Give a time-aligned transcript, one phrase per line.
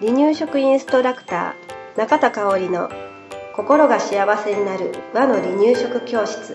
[0.00, 2.90] 離乳食インストラクター中田香織の
[3.54, 6.54] 心が幸せになる和の離乳食教室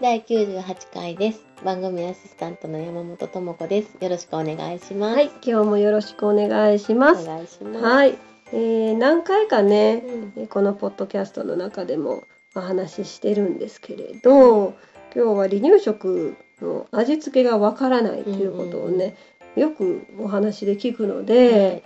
[0.00, 1.44] 第98回です。
[1.62, 3.96] 番組アシスタントの山本智子です。
[4.00, 5.14] よろしくお願いします。
[5.14, 7.84] はい、今日もよろしくお願いしますお願いします。
[7.84, 8.18] はい、
[8.52, 10.02] えー何回かね、
[10.36, 12.24] うんこのポッドキャストの中でも
[12.54, 14.74] お話ししてるんですけれど
[15.14, 19.16] 今日は離乳食の味付けがわからないということをね、
[19.56, 21.82] よくお話で聞くので、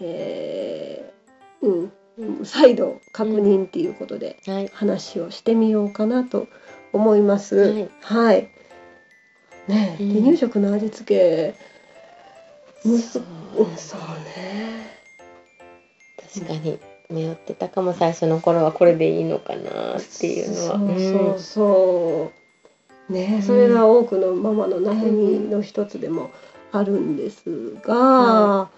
[0.00, 4.70] えーうんうん再度確認っていうことではい。
[4.72, 6.46] 話をしてみようかなと
[6.92, 7.56] 思います。
[7.56, 8.50] はいはい。
[9.66, 11.54] ね、うん離乳食の味付け、
[12.82, 13.22] そう
[13.64, 14.86] うんそうね。
[16.34, 16.78] 確かに
[17.10, 20.78] 迷ってたかも最初の頃はこれでいいのかなっていうのは。
[20.78, 22.32] そうそうそ
[23.10, 23.12] う。
[23.12, 26.30] ね、それが多くのママの悩みの一つでも
[26.72, 28.70] あるんですが、は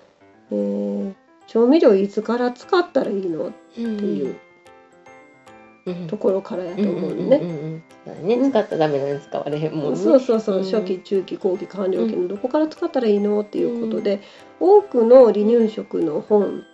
[0.50, 1.12] えー
[1.46, 4.34] 調味料いつから使ったらいいのっうんていう
[5.86, 6.06] うん。
[6.08, 7.82] ところからやとうん思うね。
[8.50, 9.96] 使ったらダメなのに使われへんもんね。
[9.96, 14.20] そうそうそう、うん初期中期後期完了期のどこから使ったらいいのっていうことで、
[14.58, 16.64] 多くの離乳食の本うん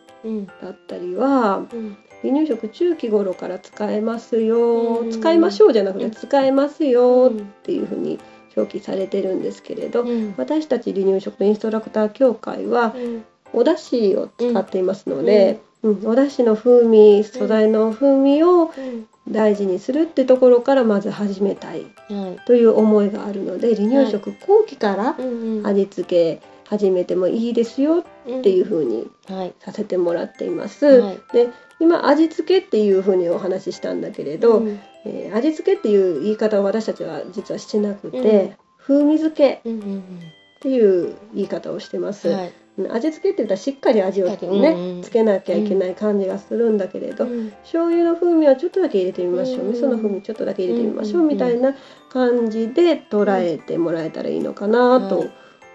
[0.63, 1.97] だったりはうん。
[2.23, 5.11] 離乳食中期頃から使えますよ、うん。
[5.11, 6.11] 使いましょうじゃなくてうん。
[6.13, 7.47] 使えますよっうん。
[7.65, 8.21] ていうふうに
[8.57, 10.35] 表記されてるんですけれど、うん。
[10.37, 13.25] 私たち離乳食インストラクター協会はうん。
[13.55, 16.07] お出汁を使っていますので、うん。
[16.07, 19.07] お出汁の風味素材の風味をうん。
[19.29, 22.45] 大事にするってところからまず始めたいはい。
[22.45, 25.17] という思いがあるので離乳食後期から
[25.63, 26.43] 味付け
[26.73, 29.55] 始めてもいいですよっていう風にはい。
[29.61, 30.87] させてもらっています。
[30.87, 31.21] はい。
[31.35, 34.81] で今味付けっていう風にお話ししたんだけれど、うん。
[35.05, 38.57] えー味付けっていう言い方を私たちは実はしてなくて、うん。
[38.79, 40.03] 風味付けうんうんっ
[40.63, 42.35] ていう言い方をしてます。
[42.91, 47.51] 味付けって言ったらしっかり味をね、うんうんつけなきゃいけない感じがするんだけれど、うん。
[47.65, 51.75] 醤油の風味はちょっとだけ入れてみましょう、うん味噌の風味ちょっとだけ入れてみましょう、うんみたいな
[52.11, 55.27] 感じで捉えてもらえたらいいのかなと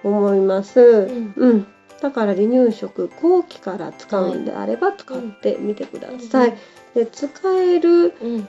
[0.04, 1.08] 思います。
[1.08, 1.34] ん。
[1.36, 1.68] うん。
[2.02, 6.58] だから離乳食後期から使うんであれば使ってみてください。
[6.94, 8.48] で使える、うん。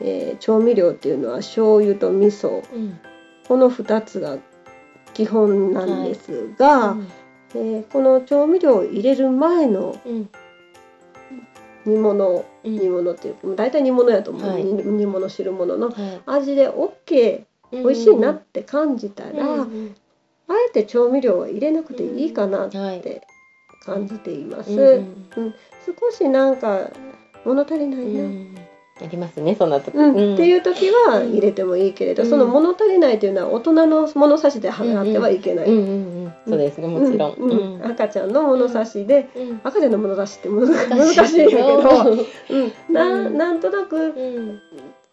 [0.00, 2.62] えー調味料っていうのは醤油と味噌。
[2.72, 2.98] うん。
[3.46, 4.38] この2つが
[5.14, 7.08] 基本なんですが、うん。
[7.54, 10.28] えーこの調味料を入れる前のうん。
[11.86, 12.78] 煮物うん。
[12.78, 14.64] 煮物っていうか大体煮物やと思う、はい。
[14.64, 16.20] 煮煮物汁物のはい。
[16.26, 19.94] 味で OK 美味しいなって感じたら、うんうん
[20.48, 23.00] あえて調味料は入れなくていいかなっはい。
[23.00, 23.22] て
[23.84, 24.70] 感じています。
[24.72, 24.78] うん
[25.36, 25.54] うん
[25.86, 26.90] 少しなんか
[27.44, 28.54] 物足りないな、うん。
[29.00, 29.94] ありますねそんな時。
[29.96, 30.34] うん。
[30.34, 32.30] っていう時はうん入れてもいいけれど、うん。
[32.30, 35.66] その物足りないというのは大人の物差しで払ってはいけない。
[35.66, 35.88] うんうん
[36.24, 37.34] うんそうですねもちろん。
[37.34, 37.74] うん。
[37.74, 37.86] うん。
[37.86, 39.60] 赤ちゃんの物差しで、うん。
[39.64, 41.78] 赤ちゃんの物差しって難難しいんだけど、
[42.50, 43.38] うん、なうん。
[43.38, 44.60] なんとなくうん。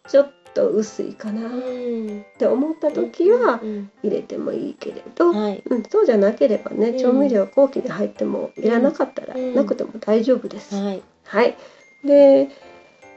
[0.08, 1.48] ちょっと薄いかな。
[1.48, 2.26] っうん。
[2.40, 5.62] て思った時はうん入れてもいいけれど、はい。
[5.70, 6.98] うん、そうじゃなければねうん。
[6.98, 9.54] 調味料後期に入ってもいらなかったらうん。
[9.54, 10.76] なくても大丈夫です。
[10.76, 11.04] はい。
[11.26, 11.56] はい、
[12.04, 12.50] で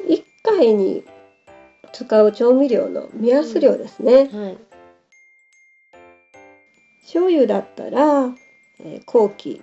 [0.09, 1.04] 1回に
[1.93, 4.28] 使う調味料の目安量ですね。
[4.32, 4.59] はい。
[7.03, 8.34] 醤油だったら、
[8.81, 9.62] えー後期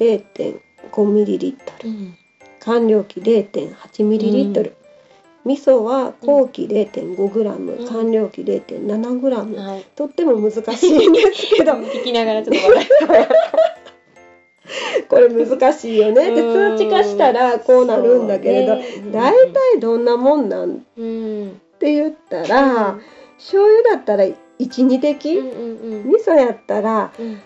[0.00, 2.16] 0.5ml うん。
[2.60, 4.72] 完了期 0.8ml、
[5.46, 7.88] 味噌は後期 0.5g、うん。
[7.88, 9.84] 完了期 0.7g、はい。
[9.94, 11.72] とっても難しいんですけど。
[11.86, 13.28] 聞きながらちょっと笑
[15.08, 16.30] これ難しいよね。
[16.32, 18.76] で数値化したらこうなるんだけれど、
[19.12, 20.70] 大体どんなもんなん？
[20.70, 21.60] っうん。
[21.78, 22.98] て言ったら、
[23.38, 24.24] 醤油だったら
[24.58, 25.50] 12滴、うんう
[26.08, 26.08] ん。
[26.08, 27.38] 味噌やったらうん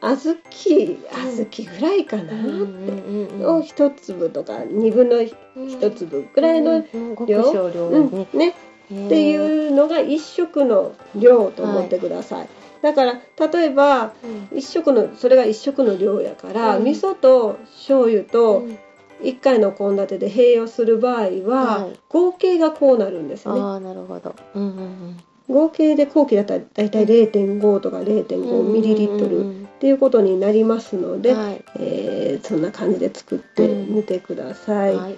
[0.00, 0.96] 小豆小
[1.36, 6.84] 豆ぐらいかな、うんうんうんを一粒とか2分の1粒ぐらいの、
[7.26, 7.70] 量？
[8.10, 8.26] ね。
[8.34, 8.48] ね。
[8.48, 12.48] っていうのが一食の量と思ってください、
[12.82, 13.20] だから
[13.50, 14.12] 例えば
[14.52, 14.58] うん。
[14.58, 16.84] 一食のそれが一食の量やから、うん。
[16.84, 18.78] 味噌と醤油とうん。
[19.22, 21.98] 1回の献立で併用する場合は、はい。
[22.10, 23.54] 合計がこうなるんですね。
[23.54, 24.34] なるほど。
[24.54, 25.16] うんうん
[25.48, 29.38] 合計で後期だったらだいたい0.5とかうん0.5ミリリットル。
[29.38, 31.64] うんっていうことになりますので、はい。
[31.78, 34.94] えーそんな感じで作ってみてください。
[34.96, 35.16] はい。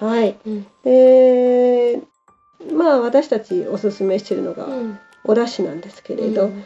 [0.00, 0.66] はい、うん。
[0.84, 2.00] で
[2.72, 4.98] まあ私たちおすすめしてるのがうん。
[5.24, 6.64] お出汁なんですけれど、うん。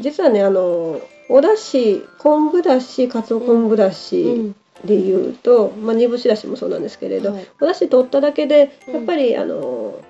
[0.00, 4.52] 実はねあのお出汁昆布だしかつお昆布だし、うん。
[4.84, 7.46] で言うと、まあ、煮干しだしもそうなんですけれど、はい。
[7.60, 8.94] お出汁取っただけでうん。
[8.94, 10.00] やっぱり、あの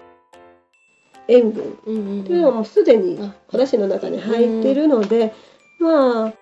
[1.28, 5.32] 塩分うんうんっていうのはもうすでにあお出汁の中に入っているので、
[5.82, 6.32] まあ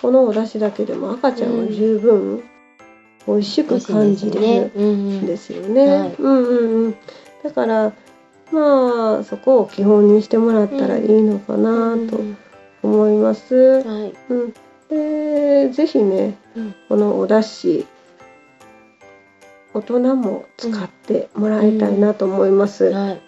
[0.00, 2.42] このお出汁だけでも赤ちゃんは十分
[3.26, 5.86] 美味しく感じれるんうんんですよね。
[5.88, 6.94] はいうんうんうん。
[7.42, 7.92] だから
[8.52, 12.36] まあそこを基本にしてもらったらいいのかなとうん
[12.82, 13.54] 思います。
[13.54, 14.14] はい。
[14.30, 14.54] うん、
[14.88, 17.86] でぜひね、うんこのお出汁
[19.74, 22.84] 大人も使ってもらいたいなと思います。
[22.84, 23.20] はい。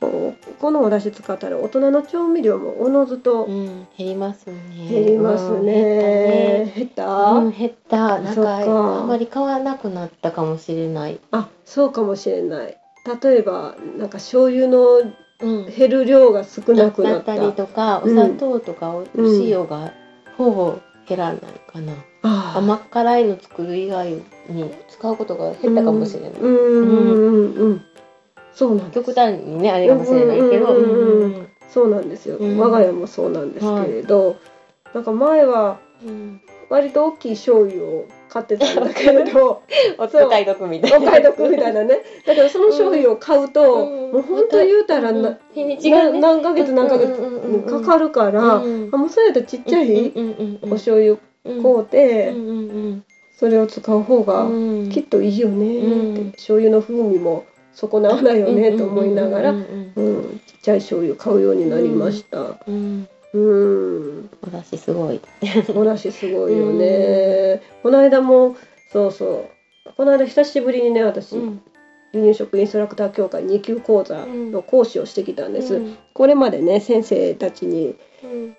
[0.00, 4.56] このお出汁使ったら大人の調味料もおのずとうん、減りますね。
[4.88, 6.72] 減りますね。
[6.74, 8.18] 減った、うん、減った。
[8.18, 11.20] なんか、かあんまり買わなくなったかもしれない。
[11.30, 12.76] あそうかもしれない。
[13.22, 15.02] 例えばなんか醤油の。
[15.42, 17.12] 減る量が少なくなっ。
[17.14, 19.90] だったりとか、お砂糖とかお塩が
[20.36, 21.40] ほぼ減らない
[21.72, 21.94] かな。
[22.22, 24.12] 甘辛いの作る以外
[24.48, 26.32] に使うことが減ったかもしれない。
[26.32, 27.84] うんうんうんうん。
[28.52, 29.04] そうなんです。
[29.04, 30.66] 極端にね、あれかもしれないけど。
[30.74, 32.08] うんうんうんうんそうなん。
[32.08, 34.36] ですよ、うん我が家もそうなんですけれど、
[34.92, 36.40] なんか前はうん。
[36.68, 39.62] 割と大きい醤油を買ってたんだけれど
[39.98, 41.08] お使い得みたいな。
[41.08, 42.02] お買い得みたいなね。
[42.24, 44.12] だからその醤油を買うと、うん。
[44.12, 46.20] もう本当言うたらな、日にちがなね。
[46.20, 47.62] 何ヶ月何ヶ月うんうんうんうん。
[47.62, 53.04] かかるから、うんあもうそれやったらちっちゃいうんうんうんうんお醤油うん買うて、うんうん。
[53.36, 54.88] それを使う方がうん。
[54.90, 56.30] きっといいよねって、うん。
[56.32, 62.60] 醤油の風味も損なわないよねと思いながら、うんちっちゃい醤油買うようになりました。
[62.66, 63.08] うん。
[63.32, 64.30] うん。
[64.42, 65.20] お出汁すごい。
[65.74, 68.56] お出汁すごいよね、この間も
[68.92, 69.48] そうそ
[69.86, 69.92] う。
[69.96, 71.62] この間久しぶりにね私、うん。
[72.12, 75.96] 離乳食インストラクター協会2級講座の講師をしてきたんです、うん。
[76.12, 77.94] これまでね先生たちに
[78.24, 78.56] うん。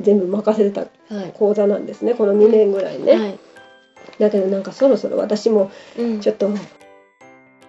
[0.00, 1.32] 全部任せてたはい。
[1.34, 3.38] 講座なんですねこの2年ぐらいね、はい。
[4.18, 6.20] だけどなんかそろそろ私もうん。
[6.20, 6.48] ちょっと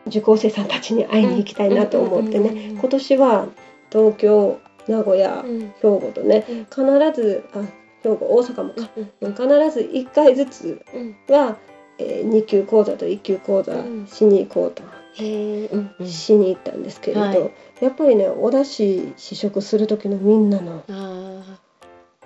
[0.07, 2.71] 受講生さんたちに会いに行きたいなと思ってね。
[2.71, 3.47] 今年は
[3.91, 5.59] 東京名古屋うん。
[5.59, 6.57] 兵庫とねうん。
[6.65, 7.61] 必ずあ
[8.03, 8.89] 兵庫大阪もか。
[9.21, 11.15] うん必ず1回ずつうん。
[11.33, 11.57] は、
[11.97, 14.07] えー、2級講座と1級講座うん。
[14.07, 14.83] しに行こうと、
[15.15, 15.67] へえ。
[15.67, 16.07] うんうん。
[16.07, 17.51] しに行ったんですけれど、はい。
[17.81, 21.59] やっぱりねお出汁試食する時のみんなのあ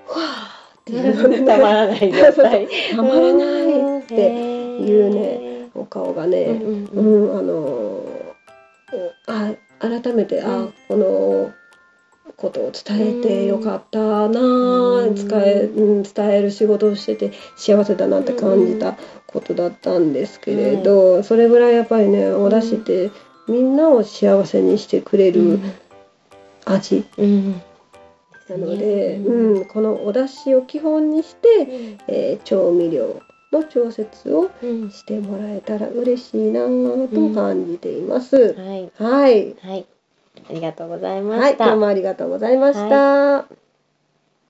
[0.06, 1.28] ふわーっていうの。
[1.28, 2.68] ね たまらない状態。
[2.96, 4.32] たまらないってて
[4.82, 5.51] いうね。
[5.74, 7.06] お顔がね、うんううん。
[7.06, 8.32] うんんあのー
[9.28, 10.64] あ改めて、うん。
[10.66, 11.54] あこの
[12.38, 15.16] ことを伝えてよかったなあ、うん。
[15.16, 18.98] 伝えうん、伝える仕事をしてて幸せだなって感じた
[19.28, 23.12] ことだったんですけれど、それぐらいやっぱりねお出汁って
[23.48, 25.60] みんなを幸せにしてくれる
[26.66, 27.62] 味うん。
[28.50, 29.58] なので、うん。
[29.58, 33.22] うん、このお出汁を基本にして、えー調味料
[33.52, 34.92] の調節をうん。
[34.92, 38.56] してもらえたら嬉しいなと感じています。
[38.58, 38.92] はい。
[38.98, 39.56] はい。
[39.62, 39.86] はい。
[40.50, 41.66] ありがとうございまはい、した。
[41.66, 43.48] 今日もありがとうございました。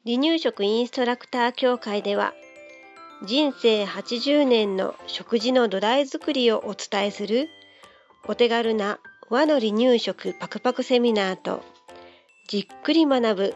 [0.04, 2.34] 離乳食インストラクター協会では
[3.24, 7.50] 人生80年の食事の土台作りをお伝えする
[8.28, 9.00] お手軽な
[9.30, 11.62] 和の離乳食パクパクセミナーと
[12.48, 13.56] じっくり学ぶ